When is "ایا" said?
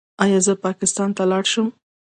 0.23-0.39